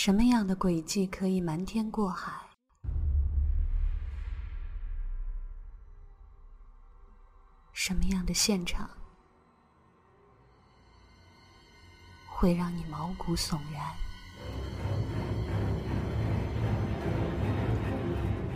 [0.00, 2.30] 什么样的轨迹可以瞒天过海？
[7.72, 8.88] 什么样的现场
[12.28, 13.82] 会让你毛骨悚然？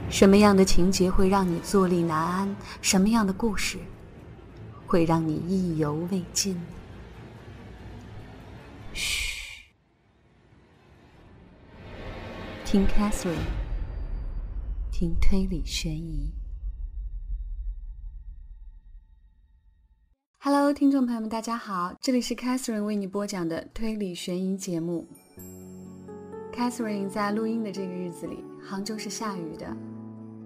[0.09, 2.56] 什么样的情节会让你坐立难安？
[2.80, 3.80] 什么样的故事
[4.86, 6.56] 会让你意犹未尽？
[8.95, 9.31] 嘘，
[12.72, 13.36] 听 Catherine，
[14.90, 16.32] 听推理悬疑。
[20.38, 25.06] Hello，听众朋友们，大家好，这里是 Catherine 为你播讲的推理悬疑节目。
[26.50, 29.76] Catherine 在录音的这个日子里，杭州是下雨的。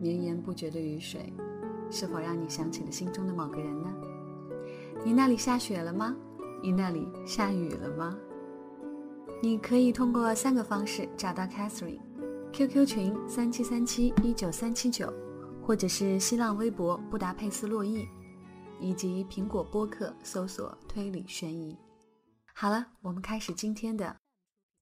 [0.01, 1.33] 绵延不绝的雨水，
[1.93, 3.95] 是否让你想起了心中的某个人呢？
[5.05, 6.17] 你那里下雪了吗？
[6.61, 8.19] 你那里下雨了吗？
[9.41, 12.01] 你可以通过三个方式找到 Catherine
[12.53, 15.13] Catherine：QQ 群三七三七一九三七九，
[15.63, 18.07] 或者是新浪微博布达佩斯洛伊，
[18.81, 21.77] 以及苹果播客搜索推理悬疑。
[22.55, 24.17] 好了，我们开始今天的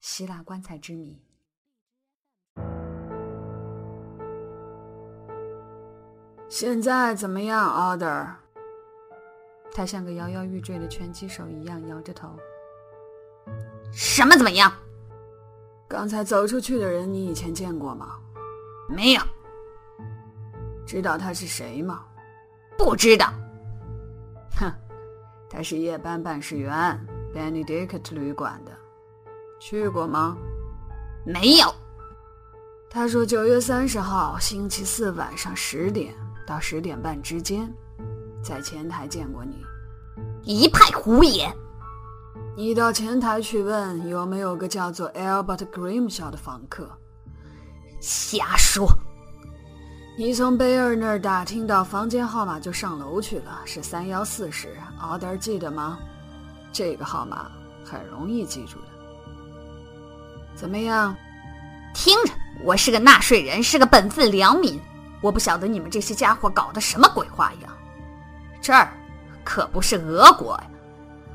[0.01, 1.21] 希腊棺材之谜。
[6.49, 8.35] 现在怎么样，Order？
[9.73, 12.29] 他像个摇摇欲坠的拳击手一样摇着头。
[13.93, 14.73] 什么怎么样？
[15.89, 18.19] 刚才走出去的人，你以前见过吗？
[18.89, 19.23] 没有。
[20.87, 22.05] 知道他是谁吗？
[22.77, 23.33] 不知道。
[24.57, 24.73] 哼，
[25.49, 26.73] 他是夜班办事员
[27.35, 28.73] ，Benedict 旅馆的。
[29.61, 30.37] 去过吗？
[31.25, 31.75] 没有。
[32.91, 36.15] 他说九月三十号星期四晚上十点。
[36.47, 37.73] 到十点半之间，
[38.43, 39.65] 在前台见过你，
[40.43, 41.51] 一派胡言。
[42.57, 46.89] 你到前台去问有没有个叫做 Albert Grimshaw 的房客。
[48.01, 48.89] 瞎说！
[50.17, 54.77] 你从贝尔那儿打听到房间号码就上楼去了，是三幺四室。
[55.01, 55.99] 奥德尔记得吗？
[56.73, 57.51] 这个号码
[57.85, 58.87] 很容易记住的。
[60.55, 61.17] 怎么样？
[61.95, 62.33] 听着，
[62.63, 64.81] 我是个纳税人，是个本分良民。
[65.21, 67.73] 我不晓得你们这些家伙搞的什么鬼花样，
[68.61, 68.93] 这儿
[69.43, 70.71] 可不是俄国呀！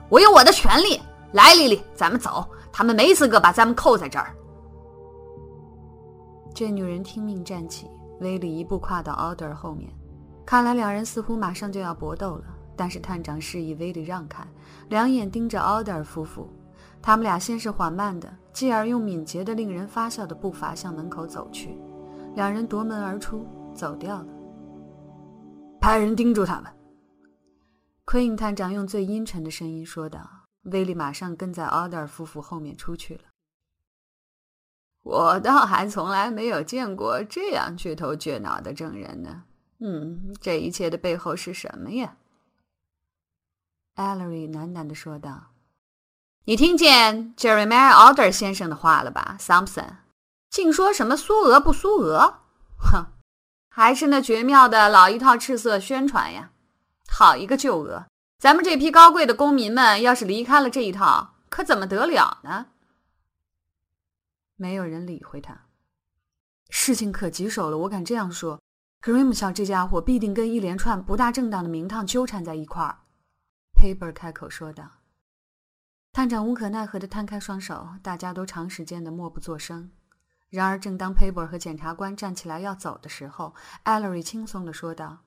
[0.09, 0.99] 我有我的权利。
[1.33, 2.45] 来，丽丽，咱们走。
[2.71, 4.35] 他们没资格把咱们扣在这儿。
[6.53, 7.87] 这女人听命站起，
[8.19, 9.89] 威利一步跨到奥德尔后面。
[10.45, 12.43] 看来两人似乎马上就要搏斗了。
[12.75, 14.41] 但是探长示意威利让开，
[14.87, 16.49] 两眼盯着奥德尔夫妇。
[17.01, 21.77] 他们俩先是缓慢的，继而用敏捷的、令人发笑的步伐向门口走去。
[22.35, 23.45] 两人夺门而出。
[23.73, 24.25] 走掉了。
[25.79, 26.65] 派人盯住他们。
[28.09, 30.47] 奎因探长用最阴沉的声音说道。
[30.63, 33.21] 威利马上跟在奥德尔夫妇后面出去了。
[35.03, 39.43] 我倒还从来没有见过这样倔头倔脑的证人呢。
[39.79, 42.17] 嗯，这一切的背后是什么呀？
[43.93, 45.51] 艾勒瑞喃喃地说道。
[46.45, 49.97] 你听见 Jeremiah Alder 先生的话了吧，Thompson？
[50.49, 52.39] 竟说什么苏俄不苏俄？
[52.79, 53.05] 哼！
[53.69, 56.53] 还是那绝妙的老一套赤色宣传呀！
[57.11, 58.05] 好一个旧俄！
[58.37, 62.67] 咱们这批高贵的公民们，要是离开了这一套，可怎么得了呢？
[64.55, 65.65] 没有人理会他。
[66.69, 68.61] 事情可棘手了，我敢这样说
[69.01, 72.99] ，Grimshaw 这家伙必定跟一连串不大正当的名堂纠缠在一块儿。
[73.73, 74.91] Paper 开口说道。
[76.11, 79.91] 探长无可奈何地摊开双手，大家都长时间的默不作声。
[80.49, 83.53] 然而，正当 Paper 和检察官站起来要走的时候
[83.85, 85.19] ，Ellery 轻松地说道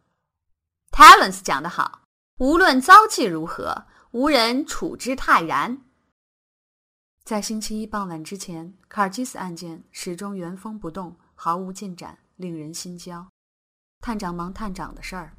[0.93, 2.03] ：“Talents 讲得好，
[2.39, 5.83] 无论遭际如何，无人处之泰然。”
[7.25, 13.29] 在星期一傍晚之前，卡尔基斯案件始终原封不动，毫无进展，令人心焦。
[14.01, 15.37] 探长忙探长的事儿，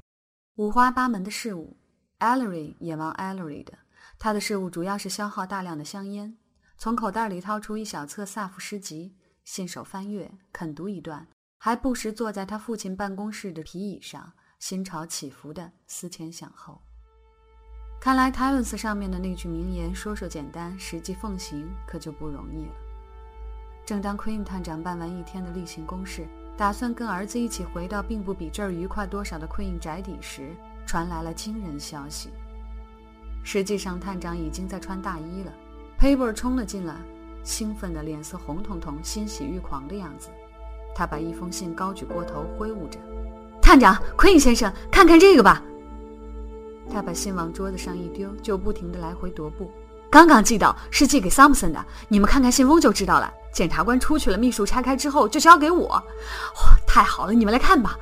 [0.56, 1.78] 五花八门的事务
[2.20, 3.78] ；Ellery 也忙 Ellery 的，
[4.18, 6.38] 他的事务主要是消耗大量的香烟，
[6.78, 9.18] 从口袋里掏出一小册萨福诗集。
[9.44, 11.28] 信手翻阅，啃读一段，
[11.58, 14.32] 还不时坐在他父亲办公室的皮椅上，
[14.66, 16.80] 心潮起伏的思前想后。
[18.00, 22.72] 看来泰伦斯上面的那句名言，说说简单，实际奉行可就不容易了。
[23.86, 26.26] 正当 Queen 探长办完一天的例行公事，
[26.56, 30.56] 打算跟儿子一起回到并不比这儿愉快多少的 Queen 宅邸时，
[30.88, 32.30] 传来了惊人消息。
[33.44, 35.52] 实际上，探长已经在穿大衣了。
[36.00, 36.96] Paper 冲了进来。
[37.44, 40.30] 兴奋的脸色红彤彤，欣喜欲狂的样子。
[40.96, 42.98] 他把一封信高举过头，挥舞着。
[43.74, 45.60] 探长，奎因先生，看看这个吧。
[46.92, 49.72] 他把信往桌子上一丢，就不停的来回踱步。
[50.12, 51.84] 刚刚寄到，是寄给桑普森的。
[52.08, 53.34] 你们看看信封就知道了。
[53.52, 55.88] 检察官出去了，秘书拆开之后就交给我。
[55.88, 56.04] 哇，
[56.86, 57.98] 太好了，你们来看吧。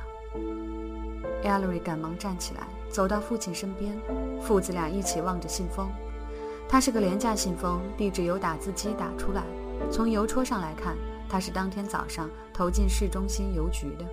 [1.42, 3.98] Ellery 赶忙站起来，走到父亲身边，
[4.42, 5.88] 父子俩一起望着信封。
[6.68, 9.42] 它是个廉价信封，地址由打字机打出来。
[9.90, 10.94] 从邮戳上来看，
[11.30, 14.04] 它是当天早上投进市中心邮局的。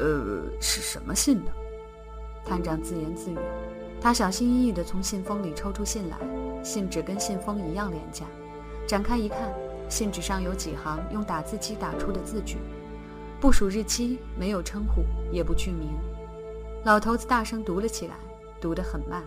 [0.00, 1.52] 呃，是什么信呢？
[2.44, 3.36] 探长自言自语。
[4.00, 6.16] 他小心翼翼地从信封里抽出信来，
[6.64, 8.24] 信纸跟信封一样廉价。
[8.86, 9.54] 展开一看，
[9.90, 12.56] 信纸上有几行用打字机打出的字句，
[13.38, 15.90] 不署日期，没有称呼，也不具名。
[16.84, 18.14] 老头子大声读了起来，
[18.58, 19.22] 读得很慢。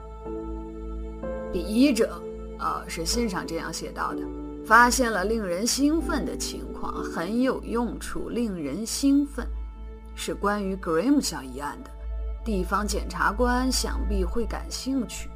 [1.52, 2.20] 笔者，
[2.58, 4.22] 啊，是信上这样写到的：
[4.66, 9.48] 发现了令人兴奋的情况，很有用处，令人兴奋，
[10.16, 11.90] 是关于 Grimshaw 一案的。
[12.44, 15.30] 地方检察官想必会感兴趣。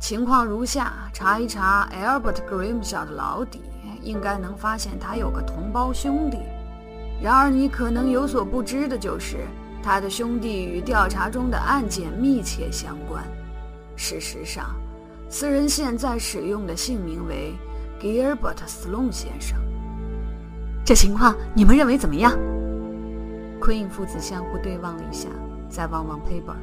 [0.00, 3.60] 情况如下：查一查 Albert Grimshaw 的老底，
[4.02, 6.38] 应该能发现他有个同胞兄弟。
[7.22, 9.38] 然而，你可能有所不知的就是。
[9.82, 13.24] 他的兄弟与调查中的案件密切相关。
[13.96, 14.74] 事实上，
[15.30, 17.54] 此人现在使用的姓名为
[17.98, 19.58] Gilbert Sloan 先生。
[20.84, 22.38] 这情况你们认为怎么样
[23.60, 25.28] 奎因父子相互对望了一下，
[25.68, 26.56] 再望望 Paper。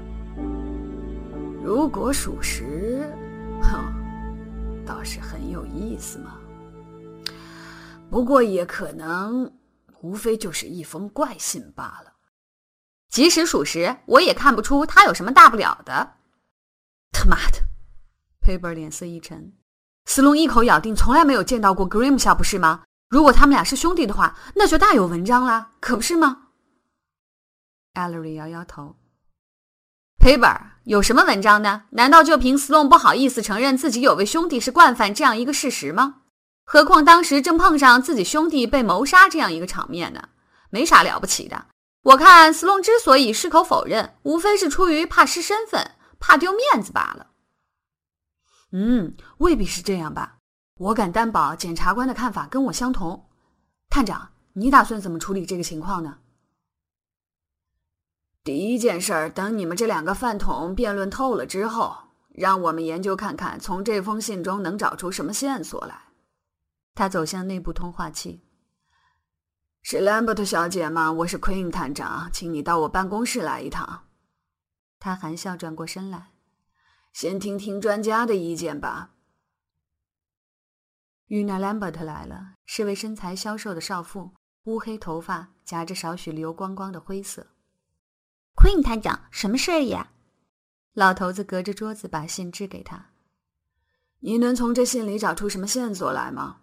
[1.64, 3.08] 如果属实，
[3.62, 3.94] 哼，
[4.86, 6.38] 倒是很有意思嘛。
[8.10, 9.54] 不过也可能，
[10.02, 12.14] 无非就是一封怪信罢了。
[13.10, 16.16] 即使属实，我也看不出他有什么大不了的。
[17.12, 17.60] 他妈的
[18.42, 19.54] ！Paper 脸色一沉，
[20.06, 22.84] 斯隆一口咬定从来没有见到过 grimsha 不是吗？
[23.10, 26.47] 如果他们俩是兄弟的话，那就大有文章啦，可不是吗
[27.98, 28.96] ？Ellery 摇摇头。
[30.20, 31.86] Paper 有什么文章呢？
[31.92, 36.22] 难道就凭斯隆不好意思承认自己有位兄弟是惯犯这样一个事实吗？
[36.64, 40.30] 何况当时正碰上自己兄弟被谋杀这样一个场面呢，
[40.70, 41.66] 没啥了不起的。
[42.04, 47.28] 我看斯隆之所以矢口否认，无非是出于怕失身份、怕丢面子罢了。
[48.72, 50.38] 嗯，未必是这样吧？
[50.78, 53.30] 我敢担保，检察官的看法跟我相同。
[53.90, 56.18] 探长，你打算怎么处理这个情况呢？
[58.48, 61.94] 第一件事儿，等你们这两个饭桶辩论透了之后，
[62.30, 66.04] 让我们研究看看，从这封信中能找出什么线索来。
[66.96, 68.46] 他走向内部通话器。
[69.82, 71.12] 是兰伯特小姐吗？
[71.12, 74.06] 我是 Queen 探长，请你到我办公室来一趟。
[74.98, 76.30] 他含笑转过身来，
[77.12, 79.10] 先听听专家的意见吧。
[81.26, 84.32] 玉娜兰伯特来了，是位身材消瘦的少妇，
[84.64, 87.48] 乌黑头发夹着少许流光光的灰色。
[88.68, 90.12] Queen 探长，什么事儿呀？
[90.92, 93.12] 老头子隔着桌子把信支给他。
[94.20, 96.58] 你能从这信里找出什么线索来吗？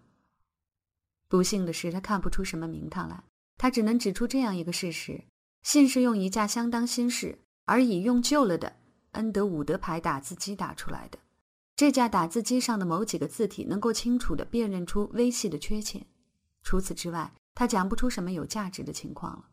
[1.27, 3.23] 不幸的是，他看不出什么名堂来。
[3.57, 5.23] 他只能指出这样一个事实：
[5.63, 8.75] 信是用一架相当新式而已用旧了的
[9.13, 11.17] 恩德伍德牌打字机打出来的。
[11.75, 16.05] 这架打字机上的某几个字体能够清楚地辨认出微细的缺陷。
[16.61, 19.45] 除此之外，他讲不出什么有价值的情况了。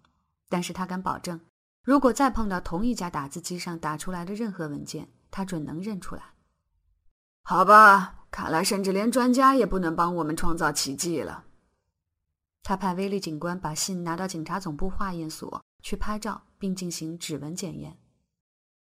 [0.50, 1.40] 但是他敢保证，
[1.82, 6.22] 如果再碰到同一家打字机上打出来的任何文件，他准能认出来。
[7.42, 11.44] 好吧，看来甚至连专家也不能帮我们创造奇迹了。
[12.62, 17.98] 他派威利警官把信拿到警察总部化验所去拍照，并进行指纹检验。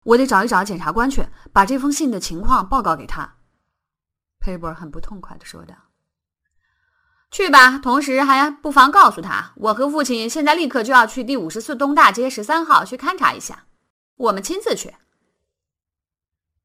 [0.05, 3.37] 我得找一找检察官去，把这封信的情况报告给他。
[4.39, 5.75] 佩伯很不痛快地说道
[7.31, 13.67] ：“去吧，同时还不妨告诉他，我和父亲现在立刻就要去第五十四东大街十三号去勘察一下，
[14.17, 14.95] 我们亲自去。”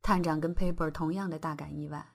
[0.01, 2.13] 探长跟佩伯同样的大感意外：“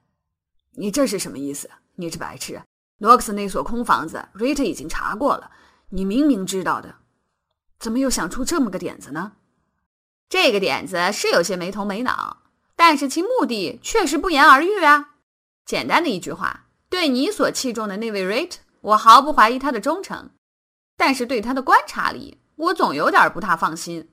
[0.75, 1.71] 你这是什么意思？
[1.95, 2.61] 你这白痴！”
[2.99, 5.51] 诺克斯那所空房子，瑞特已经查过了。
[5.91, 6.97] 你明明知道的，
[7.79, 9.33] 怎么又想出这么个点子呢？
[10.29, 12.43] 这个点子是有些没头没脑，
[12.77, 15.15] 但是其目的确实不言而喻啊。
[15.65, 20.31] 简单的一句话，对你所器重的那位瑞特，我毫不怀疑他的忠诚，
[20.97, 24.11] 但是对他的观察力，我总有点不太放心。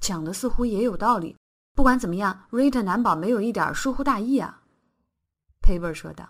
[0.00, 1.36] 讲的似乎也有道理。
[1.76, 4.62] 不管怎么样，瑞特难保没有一点疏忽大意啊。
[5.62, 6.26] ”Piper 说道。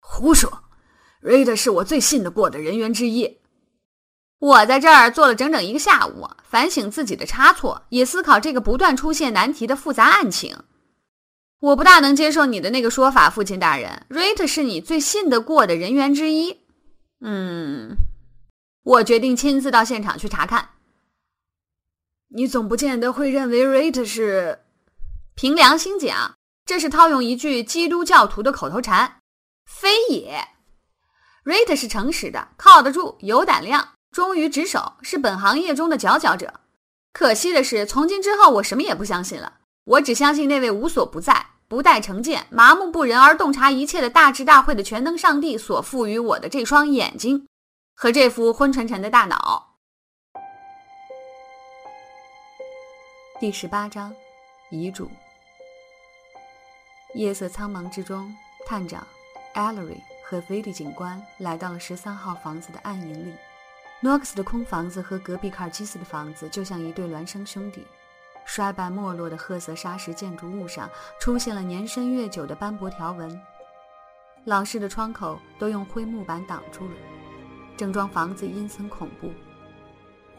[0.00, 0.64] 胡说，
[1.20, 3.40] 瑞德是我最信得过的人员之一。
[4.40, 10.54] 我在这儿坐了整整一个下午，反省自己的差错，也思考这个不断出现难题的复杂案情。
[11.60, 16.60] 我不大能接受你的那个说法，父亲大人，Rate 是你最信得过的人员之一。
[17.20, 17.96] 嗯，
[18.82, 20.70] 我决定亲自到现场去查看。
[22.28, 24.60] 你总不见得会认为 Rate 是？
[25.36, 29.20] 凭良心讲，这是套用一句基督教徒的口头禅。
[29.64, 30.46] 非也
[31.44, 36.60] Rate 是诚实的，靠得住，有胆量，忠于职守，是本行业中的佼佼者。
[37.12, 47.46] 可惜的是，从今之后我什么也不相信了，我只相信那位无所不在、不带成见、麻木不仁而洞察一切的大智大慧的全能上帝所赋予我的这双眼睛
[47.94, 49.76] 和这副昏沉沉的大脑。
[53.38, 54.14] 第十八章，
[54.70, 55.10] 遗嘱。
[57.14, 58.34] 夜色苍茫之中，
[58.66, 59.06] 探长
[59.54, 60.00] Allery。
[60.26, 63.34] 和菲利警官来到了十三号房子的暗影里。
[64.00, 67.86] 诺克斯的空房子和隔壁卡尔基斯的房子就像一对孪生兄弟。
[68.44, 73.40] 衰败没落的褐色砂石建筑物上出现了年深月久的斑驳条纹，
[74.44, 76.94] 老式的窗口都用灰木板挡住了，
[77.76, 79.30] 整幢房子阴森恐怖。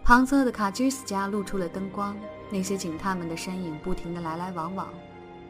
[0.04, 2.16] 旁侧的卡基斯家露出了灯光，
[2.52, 4.88] 那些警探们的身影不停地来来往往。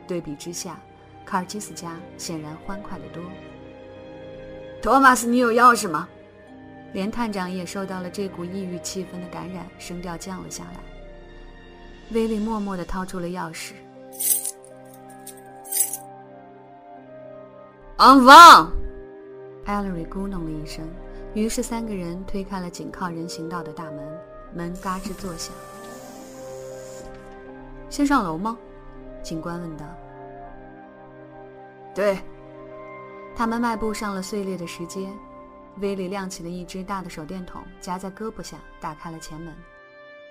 [0.08, 0.80] 对比之下，
[1.26, 3.22] 卡尔基斯家显然欢快得多。
[4.82, 6.08] 托马斯，你有钥匙吗？
[6.94, 10.95] 连探长也受到了这股抑郁气氛的感染，声调降了下来。
[12.12, 13.74] 威利默默地掏出了钥匙。
[17.98, 18.72] 安房。
[19.66, 20.88] 艾伦瑞咕哝了一声，
[21.34, 24.22] 于是三个人推开了紧靠人行道的大门，
[24.54, 25.54] 门嘎吱作响。
[27.90, 28.58] 先上楼吗？
[29.24, 29.86] 警官问道。
[31.94, 32.20] 对。
[33.36, 35.10] 他们迈步上了碎裂的石阶，
[35.80, 39.54] 威利亮起了一只大的手电筒，夹在胳膊下，打开了前门。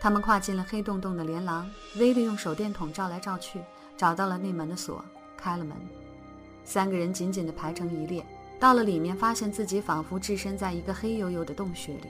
[0.04, 3.58] 他们跨进了黑洞洞的连廊，威利用手电筒照来照去，
[3.96, 5.02] 找到了内门的锁，
[5.34, 5.75] 开了门。
[6.62, 8.23] 三个人紧紧地排成一列，
[8.61, 12.08] 到了里面，发现自己仿佛置身在一个黑黝黝的洞穴里。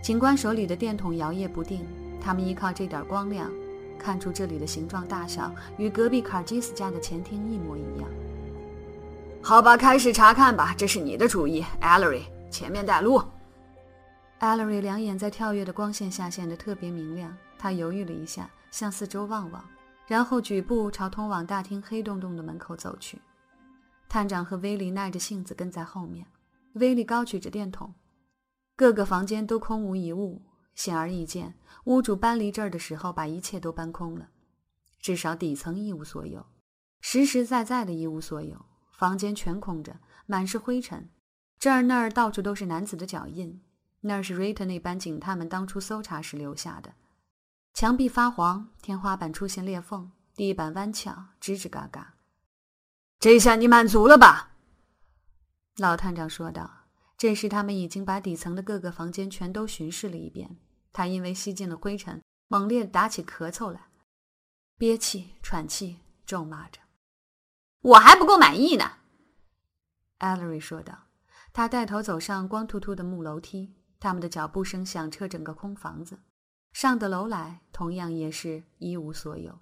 [0.00, 1.84] 警官手里的电筒摇曳不定，
[2.20, 3.50] 他们依靠这点光亮，
[3.98, 8.08] 看出这里的形状大小与隔壁卡尔基斯家的前厅一模一样。
[9.42, 10.72] 好吧，开始查看吧。
[10.78, 12.22] 这是你的主意，Allery，
[12.52, 13.20] 前面带路。
[14.44, 17.34] Allery 两眼在跳跃的光线下显得特别明亮。
[17.58, 19.64] 他犹豫了一下，向四周望望，
[20.06, 23.18] 然后举步朝通往大厅黑洞洞的门口走去。
[24.06, 26.26] 探长和威利耐着性子跟在后面。
[26.74, 27.94] 威利高举着电筒，
[28.76, 30.42] 各个房间都空无一物。
[30.74, 34.28] 显而易见，屋主搬离这儿的时候把一切都搬空了，
[35.00, 36.44] 至少底层一无所有，
[37.00, 38.66] 实实在在的一无所有。
[38.92, 41.08] 房间全空着，满是灰尘，
[41.58, 43.62] 这儿那儿到处都是男子的脚印，
[44.06, 46.92] 那是瑞特那班警探们当初搜查时留下的。
[47.72, 52.14] 墙壁发黄，天花板出现裂缝，地板弯翘，吱吱嘎嘎。
[53.18, 54.52] 这下你满足了吧？
[55.78, 56.82] 老探长说道。
[57.16, 60.58] 这时他们已经把底层的各个房间全都巡视了一遍。
[60.92, 63.88] 他因为吸进了灰尘，猛烈打起咳嗽来，
[64.76, 66.80] 憋气、喘气，咒骂着。
[67.80, 68.98] 我还不够满意呢，
[70.18, 71.04] 艾利瑞说道。
[71.54, 76.18] 他带头走上光秃秃的木楼梯，他们的脚步声响彻整个空房子。
[76.74, 79.58] 上的楼来，同样也是一无所有。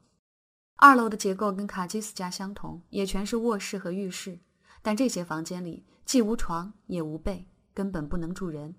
[0.79, 4.41] 二楼的结构跟卡基斯家相同，也全是卧室和浴室，
[4.83, 8.75] 但这些房间里既无床也无被，根本不能住人。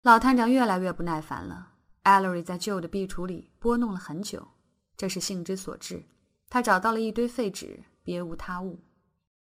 [0.00, 1.74] 老探长越来越不耐烦了。
[2.04, 4.48] 艾利瑞在旧的壁橱里拨弄了很久，
[4.96, 6.02] 这是兴之所至。
[6.48, 7.84] 他找到了一堆废纸。
[8.02, 8.80] 别无他物，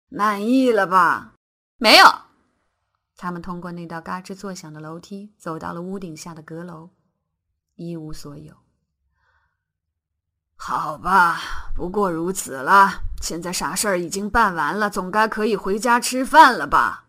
[0.08, 1.34] 满意了吧？
[1.76, 2.29] 没有。
[3.22, 6.88] 他们通过那道嘎吱作响的楼梯，走到了屋顶下的阁楼，
[7.74, 8.54] 一无所有。
[10.56, 11.38] 好吧，
[11.74, 13.02] 不过如此了。
[13.20, 17.08] 现在啥事儿已经办完了，总该可以回家吃饭了吧？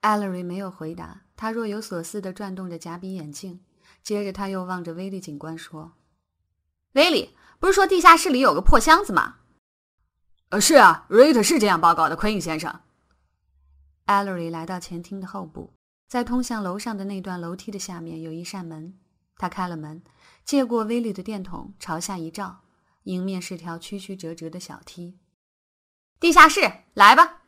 [0.00, 3.60] 艾利瑞没有回答，他若有所思地转动着假鼻眼镜，
[4.02, 5.92] 接着他又望着威利警官说
[6.96, 9.36] ：“威利，不是说地下室里有个破箱子吗？”
[10.48, 12.80] 呃，是啊，瑞特是这样报告的，奎因先生。
[14.06, 15.72] 艾利瑞来到前厅的后部，
[16.08, 18.98] 在通向楼上的那段楼梯的下面有一扇门，
[19.36, 20.02] 他开了门，
[20.44, 22.60] 借过威利的电筒朝下一照，
[23.02, 25.18] 迎面是条曲曲折折的小梯。
[26.20, 26.60] 地下室，
[26.94, 27.42] 来吧。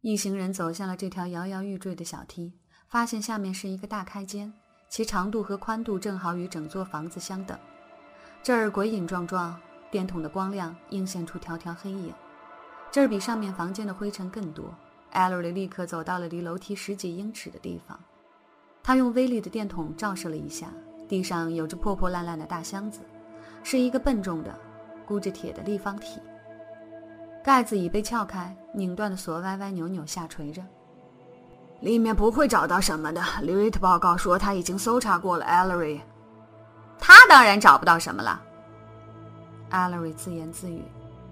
[0.00, 4.52] 一行人走向了这条摇摇欲坠的小梯，发现下面是一个大开间，
[4.88, 7.58] 其长度和宽度正好与整座房子相等。
[8.42, 9.60] 这儿鬼影幢幢。
[9.90, 12.12] 电筒的光亮映现出条条黑影，
[12.90, 14.74] 这儿比上面房间的灰尘更多。
[15.10, 17.98] 艾伦立刻走到了离楼梯十几英尺的地方，
[18.82, 20.68] 他用威力的电筒照射了一下，
[21.08, 23.00] 地上有着破破烂烂的大箱子，
[23.62, 24.54] 是一个笨重的、
[25.06, 26.20] 箍着铁的立方体，
[27.42, 30.62] 盖子已被撬开，拧断的锁歪歪扭扭下垂着。
[31.80, 33.22] 里面不会找到什么的。
[33.42, 35.44] 李瑞特报告说他已经搜查过了。
[35.44, 35.98] 艾伦，
[36.98, 38.42] 他当然找不到什么了。
[39.70, 40.82] 艾利瑞自言自语，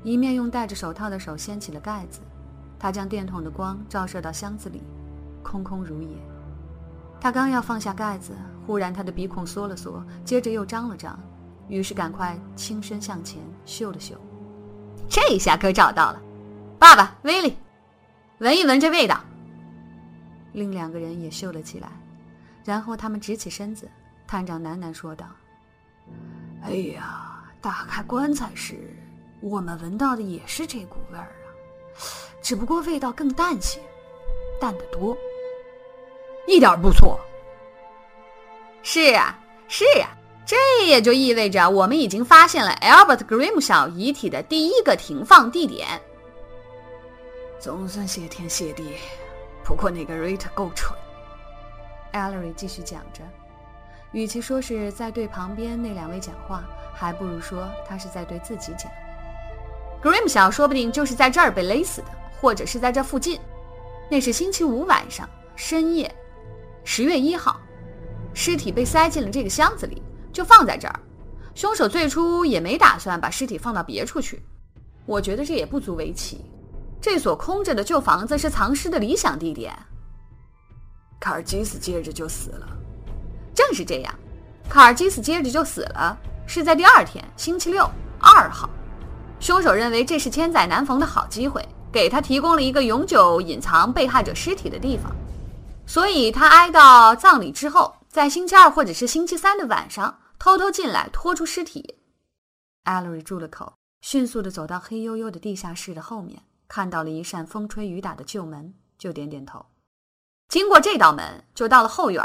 [0.05, 2.21] 一面用戴着手套的手掀起了盖子。
[2.79, 4.83] 他将电筒的光照射到箱子里，
[5.43, 6.17] 空空如也。
[7.21, 8.33] 他刚要放下盖子，
[8.67, 11.19] 忽然他的鼻孔缩了缩，接着又张了张，
[11.69, 14.15] 于是赶快轻身向前嗅了嗅。
[15.09, 16.21] 这下可找到了，
[16.79, 17.57] 爸爸威利，
[18.39, 19.19] 闻一闻这味道。
[20.53, 21.89] 另两个人也嗅了起来，
[22.65, 23.89] 然后他们直起身子。
[24.27, 25.27] 探长喃喃说道
[26.63, 28.93] ：“哎呀，打开棺材时，
[29.41, 31.31] 我们闻到的也是这股味儿，
[32.43, 33.81] 只不过味道更淡些，
[34.61, 35.17] 淡得多。
[36.47, 37.19] 一点不错。
[38.83, 39.37] 是啊，
[39.67, 45.89] 是啊，这也就意味着我们已经发现了 Albert grimsha 遗体的第一个停放地点。
[47.59, 48.95] 总算谢天谢地。
[49.65, 50.97] 不过那个 Rita 够蠢。”
[52.15, 53.23] Ellery 继续讲着。
[54.13, 56.63] 与其说是在对旁边那两位讲话，
[56.95, 58.89] 还不如说他是在对自己讲。
[60.03, 62.09] Grim 小说不定就是在这儿被勒死的，
[62.41, 63.41] 或者是在这附近。
[64.09, 66.15] 那是星期五晚上深夜，
[66.85, 67.61] 十月一号，
[68.35, 70.01] 尸体被塞进了这个箱子里，
[70.33, 71.01] 就放在这儿。
[71.55, 74.41] 凶手最初也没打算把尸体放到别处去。
[75.07, 76.45] 我觉得这也不足为奇。
[77.01, 79.75] 这所空着的旧房子是藏尸的理想地点。
[81.19, 82.69] 卡尔基斯接着就死了。
[83.55, 84.15] 正是这样，
[84.69, 87.89] 卡尔基斯接着就死了，是在第二天，星期六
[88.21, 88.69] 二号。
[89.39, 95.15] 凶手认为这是千载难逢的好机会，给他提供了一个永久隐藏被害者尸体的地方，
[95.87, 101.99] 所以他挨到葬礼之后，在星期二或者是星期三的晚上偷偷进来拖出尸体。
[102.85, 109.67] 艾洛瑞住了口，迅速地走到黑黝黝的地下室的后面，看到了一扇风吹雨打的旧门，就点点头。
[110.49, 112.25] 经过这道门，就到了后院。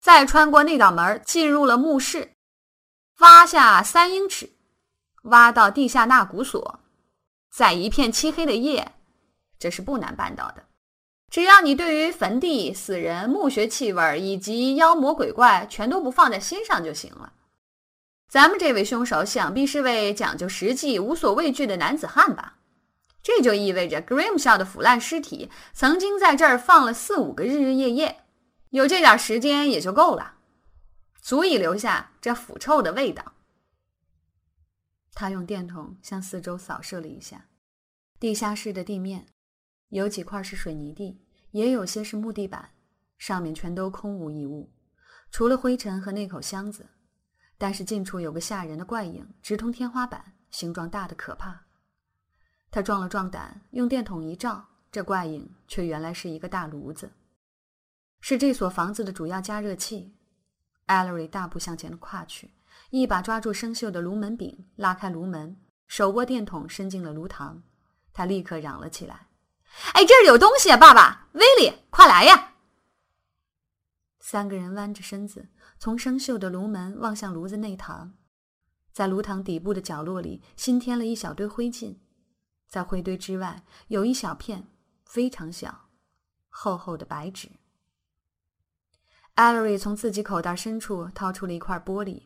[0.00, 2.32] 再穿过那道门，进入了墓室，
[3.18, 4.51] 挖下三英尺，
[5.22, 6.80] 挖到地下纳古所，
[7.50, 8.92] 在一片漆黑的夜，
[9.58, 10.64] 这是不难办到的。
[11.30, 17.32] 只要你对于坟地、死人、墓穴气味以及妖魔鬼怪全都不放在心上就行了。
[18.28, 22.58] 咱们这位凶手想必是位讲究实际、无所畏惧的男子汉吧？
[23.22, 28.24] 这就意味着 grimsha 的腐烂尸体曾经在这儿放了四五个日日夜夜。
[28.70, 30.34] 有这点时间也就够了，
[31.22, 33.31] 足以留下这腐臭的味道。
[35.12, 37.48] 他用电筒向四周扫射了一下，
[38.18, 39.26] 地下室的地面
[39.88, 42.70] 有几块是水泥地，也有些是木地板，
[43.18, 44.72] 上面全都空无一物，
[45.30, 46.88] 除了灰尘和那口箱子。
[47.58, 51.66] 但是近处有个吓人的怪影，直通天花板，形状大的可怕。
[52.70, 57.12] 他壮了壮胆，用电筒一照，这怪影却原来是一个大炉子。
[58.20, 60.16] 是这所房子的主要加热器。
[60.86, 62.50] 艾 l 瑞大步向前跨去，
[62.90, 65.56] 一把抓住生锈的炉门柄，拉开炉门，
[65.86, 67.62] 手握电筒伸进了炉膛。
[68.12, 69.28] 他立刻嚷了起来
[69.94, 70.76] ：“哎，这儿有东西啊！
[70.76, 72.54] 爸爸，威利，快来呀！”
[74.20, 78.10] 三个人弯着身子，从生锈的炉门望向炉子内膛。
[78.92, 81.96] 在炉膛底部的角落里，新添了一小堆灰烬。
[82.68, 84.68] 在灰堆之外，有一小片
[85.06, 85.88] 非常小、
[86.48, 87.48] 厚厚的白纸。
[89.34, 92.22] 艾瑞从自己口袋深处掏出了一块玻璃，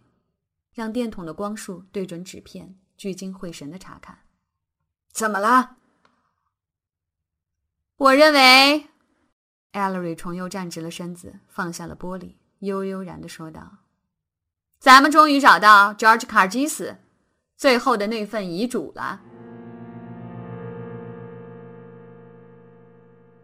[0.77, 4.19] 让电筒的光束对准纸片，聚精会神的查看。
[5.11, 5.77] 怎么了？
[7.97, 8.91] 我认为，
[9.73, 13.79] 艾 l 瑞重又站直了身子，放下了玻璃，悠悠然的说道
[14.79, 16.99] ：“咱们终于找到 George 卡尔基斯
[17.57, 19.23] 最后的那份遗嘱了。”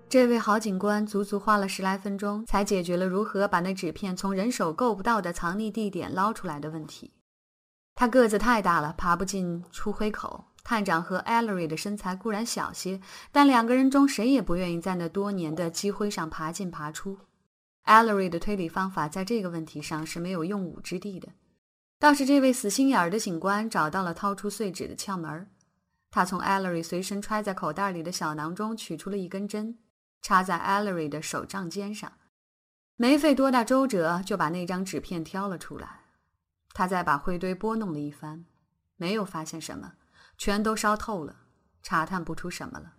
[0.06, 7.14] 这位好警官足足花了十来分钟，才解决了如何把那纸片从人手够不到的藏匿地点捞出来的问题。
[8.02, 10.46] 他个子太大了，爬不进出灰口。
[10.64, 17.16] 探长和 Ellery 的身材固然小些，但两个人中谁也不愿意在那多年的积灰上爬进爬出。
[17.84, 21.28] Ellery 的推理方法在这个问题上是没有用武之地的，
[22.00, 25.48] 倒是这位死心眼儿的警官找到了掏出碎纸的窍门。
[26.10, 29.78] 他从 Ellery 随身揣在口袋里的小囊中取出了一根针。
[30.20, 32.12] 插在 Ellery 的手杖尖上，
[32.96, 36.00] 没费多大周折就把那张纸片挑了出来。
[36.72, 38.44] 他再把灰堆拨弄了一番，
[38.96, 39.94] 没有发现什么，
[40.38, 41.42] 全都烧透了，
[41.82, 42.94] 查探不出什么了。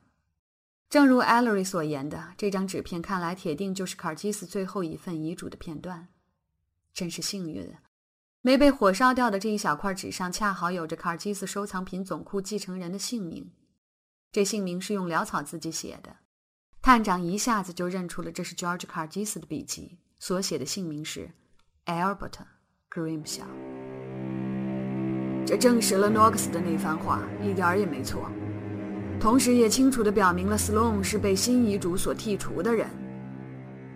[0.90, 6.10] 正如 Ellery 所言的，这张纸片看来铁定就是卡尔基斯最后一份遗嘱的片段。
[6.94, 7.82] 真是幸运啊！
[8.42, 13.52] 没被火烧掉的这一小块纸上，恰好有着卡尔基斯收藏品总库继承人的姓名。
[14.32, 16.18] 这姓名是用潦草字迹写的。
[16.82, 21.32] 探长一下子就认出了这是 George 卡尔基斯的笔迹，所写的姓名是
[21.86, 22.34] Albert
[22.94, 23.42] Grimshaw。
[25.46, 28.30] 这证实了 Knox 的那番话，一点儿也没错。
[29.20, 32.88] 同时，也清楚地表明了 Sloan 是被新遗嘱所剔除的人。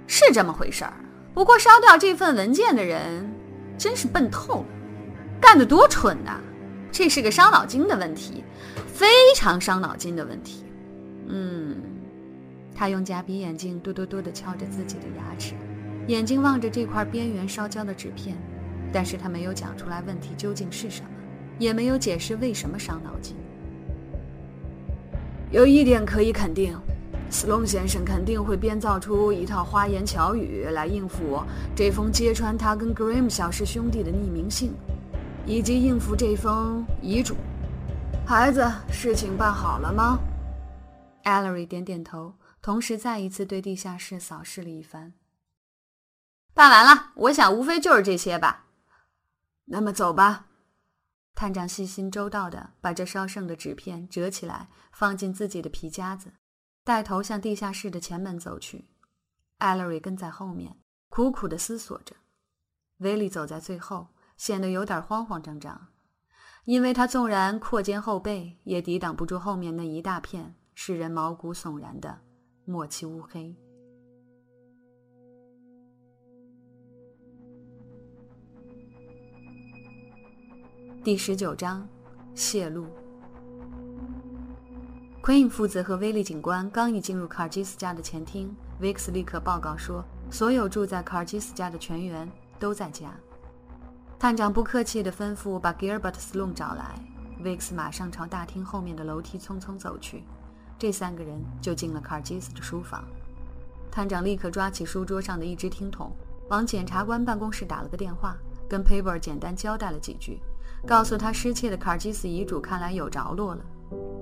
[0.07, 0.93] 是这么回事儿。
[1.33, 3.29] 不过烧掉这份文件的人
[3.77, 4.65] 真是笨透了，
[5.39, 6.39] 干得多蠢呐！
[6.91, 8.43] 这是个伤脑筋的问题，
[8.88, 9.05] 非
[9.36, 10.65] 常伤脑筋的问题。
[11.27, 11.75] 嗯，
[12.73, 15.53] 他用夹鼻眼镜嘟嘟嘟地敲着自己的牙齿，
[16.07, 18.36] 眼睛望着这块边缘烧焦的纸片，
[18.91, 21.10] 但是他没有讲出来问题究竟是什么，
[21.60, 23.36] 也没有解释为什么伤脑筋。
[25.52, 26.78] 有一点可以肯定。
[27.30, 31.43] 斯隆先生肯定会编造出一套花言巧语来应付
[31.76, 34.71] 这封揭穿他跟 Graham 小氏兄弟的匿名信，
[35.45, 37.36] 以及应付这封遗嘱。
[38.26, 40.19] 孩子，事情办好了吗
[41.26, 45.12] ？Ellery 点点头，同时再一次对地下室扫视了一番。
[46.54, 48.66] 办完了，我想无非就是这些吧。
[49.69, 50.47] 那么走吧。
[51.36, 56.34] 探长细心周到地把这稍剩的纸片折起来，放进自己的皮夹子。
[56.84, 58.86] 带头向地下室的前门走去，
[59.58, 60.77] 艾勒瑞跟在后面，
[61.10, 62.15] 苦苦地思索着。
[62.99, 65.89] 威利走在最后，显得有点慌慌张张，
[66.63, 72.21] 因为他纵然阔肩后背，也抵挡不住后面那一大片使人毛骨悚然的
[72.65, 73.56] 默契乌黑。
[81.08, 81.88] 第十九章，
[82.36, 82.86] 泄露。
[85.24, 93.15] Queen 负责和威利警官刚一进入卡尔基斯家的前厅，Vix 立刻报告说，所有住在卡尔基斯家的全员都在家。
[94.20, 97.00] 探长不客气地吩咐把 Gilbert Sloan 找来
[97.41, 100.26] ，Vix 马上朝大厅后面的楼梯匆匆走去。
[100.78, 103.02] 这三个人就进了卡尔基斯的书房。
[103.89, 106.12] 探长立刻抓起书桌上的一只听筒，
[106.50, 108.36] 往检察官办公室打了个电话，
[108.67, 110.41] 跟 Paper 简单交代了几句，
[110.86, 113.62] 告诉他失窃的卡尔基斯遗嘱看来有着落了。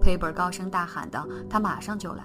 [0.01, 2.23] 佩伯高声大喊道：“他马上就来。”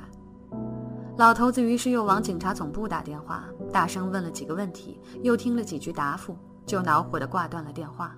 [1.19, 8.15] 老头子于是又往警察总部打电话，大声问了几个问题，又听了几句答复，就恼火地挂断了电话。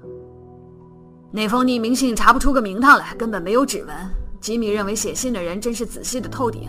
[1.31, 3.97] 那封匿名信查不出个名堂来，根本没有指纹。
[4.41, 6.69] 吉米认为写信的人真是仔细的透顶。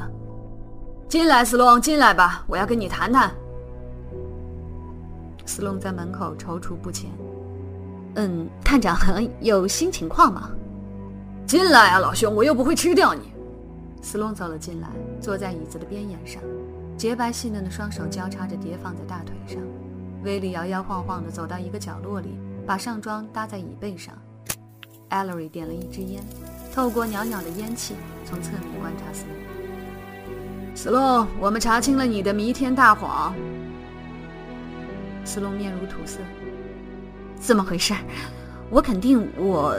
[1.08, 3.32] 进来，斯隆，进来吧，我要跟你谈谈。
[5.46, 7.12] 斯隆在门口踌躇不前。
[8.16, 8.98] 嗯，探长，
[9.42, 10.52] 有新情况吗？
[11.48, 13.22] 进来啊，老兄，我又不会吃掉你。
[14.02, 14.88] 斯隆走了进来，
[15.20, 16.42] 坐在椅子的边沿上，
[16.98, 19.62] 洁白细嫩的双手交叉着叠放在大腿上。
[20.24, 24.14] 威利摇摇晃晃地走到一个角落里，把上装搭在椅背上。
[25.10, 26.24] Ellery 点了一支烟，
[26.74, 27.96] 透过袅袅的烟气，
[28.26, 30.76] 从侧面观察斯隆。
[30.76, 33.34] 斯隆，我们查清了你的弥天大谎。
[35.26, 36.20] 斯隆面如土色。
[37.44, 37.94] 怎么回事？
[38.70, 39.78] 我肯定我。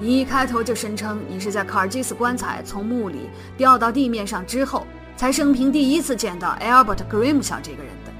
[0.00, 8.12] 你一开头就声称你是在卡尔基斯棺材从墓里掉到地面上之后，才生平第一次见到 Albert grimsha 这个人的。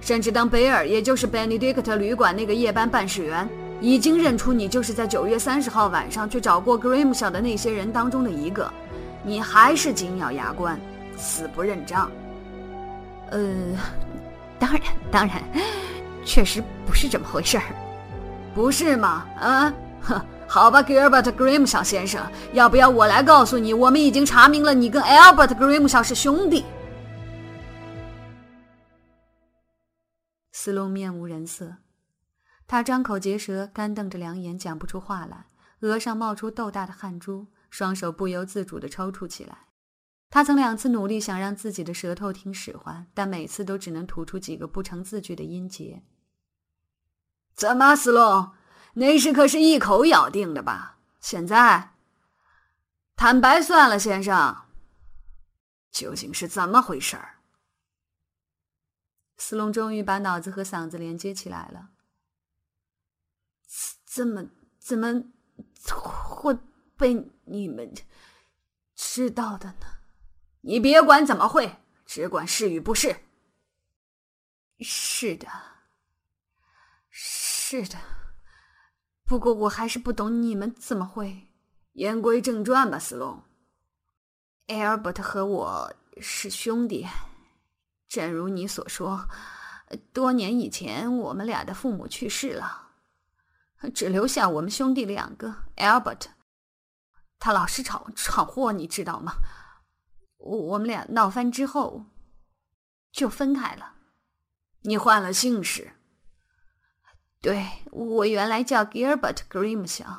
[0.00, 3.48] 甚至当贝尔，也就是 Benedict 旅馆那个夜班办事员，
[3.80, 8.72] 已经认出你就是在九月三十号晚上去找过 grimsha 的那些人当中的一个，
[9.24, 10.78] 你还是紧咬牙关，
[11.16, 12.08] 死不认账。
[13.30, 13.40] 呃，
[14.60, 15.42] 当然，当然，
[16.24, 17.64] 确实不是这么回事儿，
[18.56, 19.28] 不是吗？
[19.38, 20.26] 啊，哼。
[20.48, 23.74] 好吧，Gilbert Grimshaw 先生，要不要我来告诉你？
[23.74, 26.64] 我们已经查明了，你跟 Albert Grimshaw 是兄弟。
[30.52, 31.76] 斯隆面无人色，
[32.66, 35.46] 他张口结舌，干瞪着两眼，讲不出话来，
[35.80, 39.58] 额上冒出豆大的汗珠，双手不由自主地抽搐起来。
[40.30, 46.02] 他曾两次努力想让自己的舌头听使唤，但每次都只能吐出几个不成字句的音节。
[47.56, 48.52] 怎么，斯隆？
[48.94, 50.98] 那时可是一口咬定的吧？
[51.20, 51.94] 现在
[53.16, 54.64] 坦白算了，先生，
[55.90, 57.40] 究竟是怎么回事儿？
[59.38, 61.90] 斯隆终于把脑子和嗓子连接起来了。
[64.04, 64.46] 怎么
[64.78, 65.24] 怎么
[65.84, 66.58] 会
[66.96, 67.92] 被你们
[68.94, 69.86] 知道的呢？
[70.62, 73.24] 你别管怎么会，只管是与不是。
[74.80, 75.48] 是的，
[77.68, 77.98] 是的。
[79.24, 81.48] 不过我还是不懂你们怎么会。
[81.94, 83.42] 言归正传吧，斯隆。
[84.68, 87.08] 艾尔伯特和我是兄弟，
[88.06, 89.28] 正如你所说，
[90.12, 92.90] 多年以前我们俩的父母去世了，
[93.92, 95.52] 只留下我们兄弟两个。
[95.74, 96.30] 艾尔伯特，
[97.40, 99.32] 他老是闯闯祸，你知道吗？
[100.36, 102.06] 我我们俩闹翻之后
[103.10, 103.94] 就分开了。
[104.82, 105.94] 你换了姓氏。
[107.46, 110.16] 对我原来叫 Gilbert Grimshaw，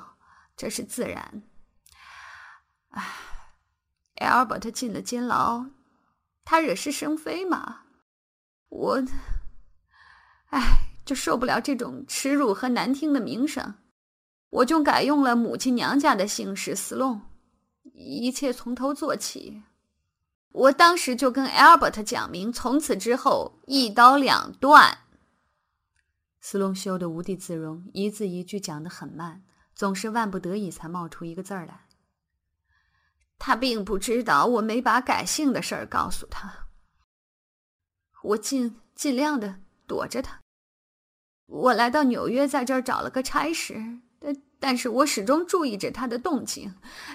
[0.56, 1.44] 这是自然。
[2.92, 3.04] 唉
[4.22, 5.66] ，Albert 进了监牢，
[6.46, 7.82] 他惹是生非嘛。
[8.70, 9.04] 我
[10.52, 10.62] 哎，
[11.04, 13.76] 就受不了这种耻辱和难听的名声，
[14.50, 17.20] 我就改用了母亲娘家的姓氏 Sloan，，
[17.94, 19.64] 一切从头做起。
[20.54, 25.00] 我当时就跟 Albert 讲明，从此之后一刀两断。
[26.40, 29.44] 斯隆羞得无地自容，一字一句讲得很慢，
[29.76, 31.88] 总是万不得已才冒出一个字儿来。
[33.40, 36.68] 他并不知道我没把改姓的事儿告诉他，
[38.24, 40.42] 我尽尽量的躲着他。
[41.46, 46.74] 我来到纽约，在这儿找了个差事，但但是我始终注意着他的动静，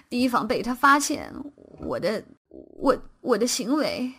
[0.09, 1.35] 提防被他发现
[1.81, 4.15] 我的我我的行为。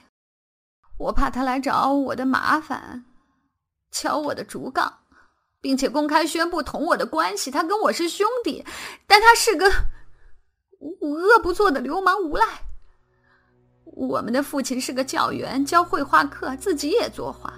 [0.97, 3.05] 我怕他来找我的麻烦，
[3.93, 4.93] 敲我的竹杠。
[5.61, 8.65] 并且公开宣布同我的关系，他跟我是兄弟，
[9.07, 9.71] 但他是个
[10.99, 12.45] 无恶不作的流氓无赖。
[13.85, 17.53] 我们的父亲是个教员，教绘画课，自己也作画。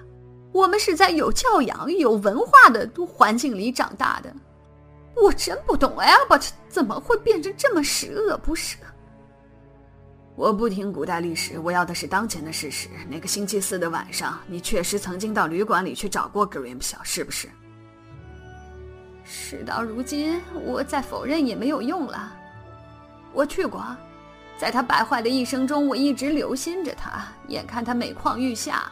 [0.54, 4.32] 我们是在有教养、有文化的环境里长大的。
[5.16, 8.76] 我真不懂，Albert 怎么会变成这么十恶不赦？
[10.36, 12.90] 我不听古代历史，我要的是当前的事实。
[13.10, 17.48] 那个星期四的晚上，你确实曾经到旅馆里去找过 Grim 小，是不是？
[19.24, 22.36] 事到如今，我再否认也没有用了。
[23.32, 23.82] 我去过，
[24.58, 28.92] 在他败坏的一生中，我一直留心着他，眼看他每况愈下。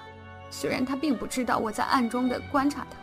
[0.49, 2.97] 虽然他并不知道我在暗中的观察他。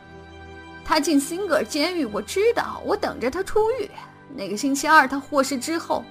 [0.82, 3.90] 他进辛格尔监狱，我知道，我等着他出狱。
[4.34, 6.02] 那个星期二他获释之后，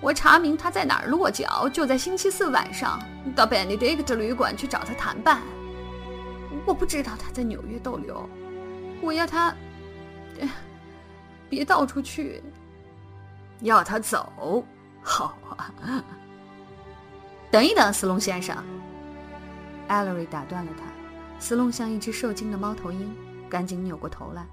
[0.00, 2.98] 我查明他在哪儿落脚，就在星期四晚上
[3.36, 5.42] 到 Benedict 旅馆去找他谈判。
[6.64, 8.28] 我不知道他在纽约逗留，
[9.02, 9.54] 我要他。
[11.50, 12.42] 别到处去，
[13.60, 14.64] 要他走，
[15.02, 15.72] 好啊！
[17.50, 18.56] 等一等，斯隆先生。
[19.88, 20.84] 艾勒瑞打断了他。
[21.40, 23.12] 斯隆像一只受惊的猫头鹰，
[23.48, 24.46] 赶紧扭过头来。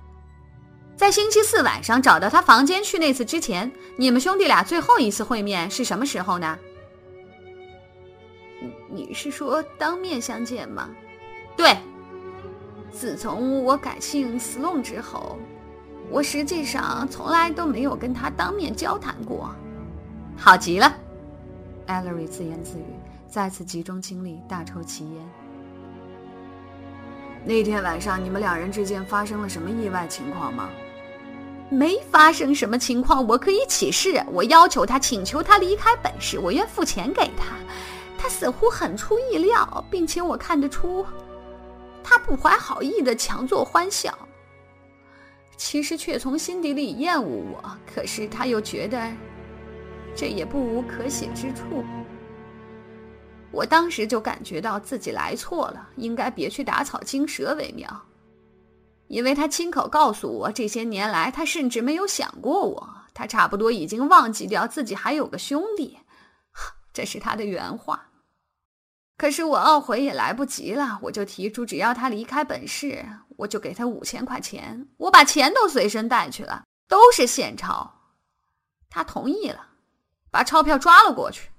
[0.97, 6.57] 在星期四晚上找到他房间去那次之前，你们兄弟俩最后一次会面是什么时候呢？
[8.89, 10.89] 你是说当面相见吗？
[11.55, 11.77] 对。
[12.91, 15.37] 自从我改姓斯隆之后。
[16.09, 19.53] 我实际上从来都没有跟他当面交谈过，
[20.37, 20.89] 好极了，
[21.85, 22.95] 艾勒瑞自言自语，
[23.27, 25.29] 再次集中精力大抽其烟。
[27.43, 30.69] 那天晚上你们两人之间发生了什么意外情况吗？
[31.69, 34.23] 没发生什么情况，我可以起誓。
[34.31, 37.57] 我要求他，请求他离开本市，我愿付钱给他。
[38.17, 41.05] 他似乎很出意料，并且我看得出，
[42.03, 44.17] 他不怀好意的强作欢笑。
[45.57, 49.11] 其实却从心底里厌恶我，可是他又觉得
[50.15, 51.83] 这也不无可写之处。
[53.51, 58.06] 我当时就感觉到自己来错了，应该别去打草惊蛇为妙。
[59.07, 65.99] 因为他亲口告诉我，这些年来他甚至没有想过我，他差不多已经忘记掉自己还有个兄弟，
[66.93, 68.09] 这是他的原话。
[69.17, 73.05] 可是我懊悔也来不及了，我就提出，只要他离开本市。
[73.37, 78.01] 我就给他五千块钱，我把钱都随身带去了，都是现钞。
[78.89, 79.67] 他同意了，
[80.31, 81.51] 把钞票抓了过去，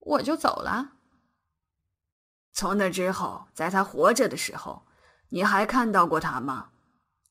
[0.00, 0.94] 我就走了。
[2.52, 4.82] 从那之后，在他活着的时候，
[5.32, 6.68] 你还看到过他吗？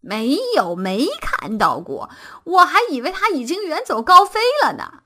[0.01, 2.09] 没有，没看到过。
[2.43, 5.03] 我还以为他已经远走高飞了呢。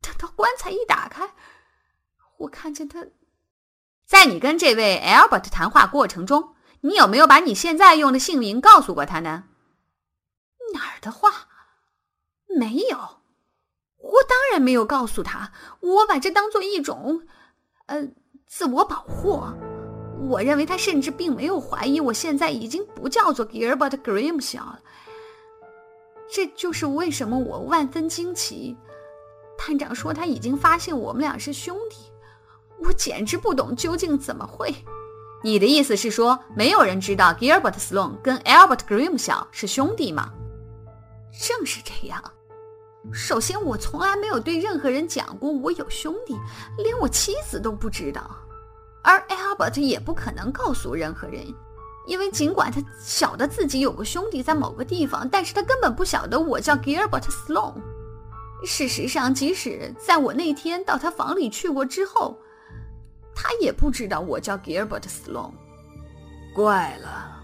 [0.00, 1.34] 等到棺材一打开，
[2.38, 3.06] 我看见他，
[4.06, 6.54] 在你跟这位 Albert 谈话过程中。
[6.82, 9.44] 你有没有把你现在用的姓名告诉过他呢？
[10.72, 11.48] 哪儿的话，
[12.58, 13.20] 没有，
[13.98, 15.52] 我当然没有告诉他。
[15.80, 17.26] 我把这当做一种，
[17.84, 18.08] 呃，
[18.46, 19.42] 自我保护。
[20.28, 24.80] 我认为他甚至并没有怀疑我现在已经不叫做 Gilbert Grimshaw 了。
[26.30, 28.76] 这就是为什么我万分惊奇。
[29.56, 31.96] 探长说他已经发现我们俩是兄弟，
[32.78, 34.74] 我简直不懂究竟怎么会。
[35.42, 40.32] 你的意思是说，没有人知道 Gilbert Sloane 跟 Albert Grimshaw 是兄弟吗？
[41.32, 42.22] 正是这样。
[43.12, 46.36] 首先，我从来没有对任何人讲过我有兄弟，
[46.76, 48.30] 连我妻子都不知道。
[49.02, 51.46] 而 Albert 也不可能告诉任何人，
[52.06, 57.80] 因为尽管他晓得自己有个兄弟在某个地方，但是他根本不晓得我叫 Gilbert Sloane。
[58.64, 62.38] 事实上，即使在我那天到他房里去过之后，
[63.34, 65.52] 他也不知道我叫 Gilbert Sloane，
[66.54, 67.40] 怪了，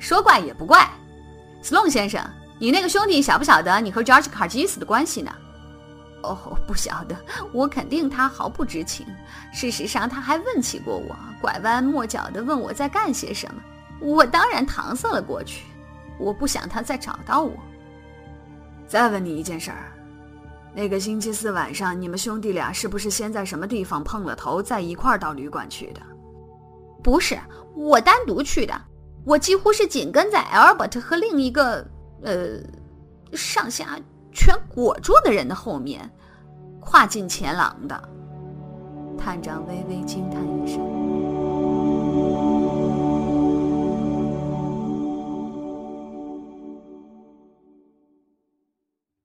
[0.00, 0.90] 说怪也不怪。
[1.62, 2.20] Sloane 先生，
[2.58, 5.32] 你那个兄弟晓不晓得你和 George 卡基斯的关系呢？
[6.22, 7.16] 哦，不晓得，
[7.52, 9.06] 我肯定他毫不知情。
[9.52, 13.62] 事实上，他还问起过我，拐弯抹角地问我在干些什么。
[14.00, 15.64] 我当然搪塞了过去，
[16.18, 17.52] 我不想他再找到我。
[18.86, 19.92] 再问你一件事儿，
[20.74, 26.00] 那个星期四晚上，你们兄弟俩是不是先在什么地方碰了头，再一块儿到旅馆去的？
[27.02, 27.38] 不是，
[27.74, 28.74] 我单独去的。
[29.24, 31.86] 我几乎是紧跟在 Albert 和另一个
[32.22, 32.58] 呃
[33.32, 33.98] 上下
[34.38, 36.08] 全裹住的人的后面，
[36.78, 38.08] 跨进前廊的。
[39.18, 40.78] 探长微微惊叹一声。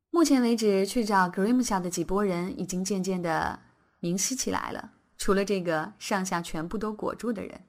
[0.09, 3.59] 目前为止，去找 grimsha 的几拨人已经渐渐的
[3.99, 4.93] 明晰起来了。
[5.19, 7.61] 除了这个上下全部都裹住的人，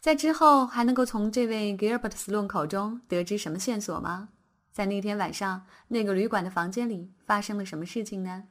[0.00, 4.30] 在之后还能够从这位 Gilbert Sloan 口中得知什么线索吗？
[4.74, 8.48] 在那天晚上，那个旅馆的房间里发生了什么事情呢？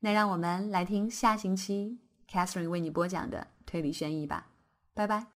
[0.00, 4.48] 那让我们来听下星期 Catherine 为你播讲的推理悬疑吧，
[4.92, 5.33] 拜拜。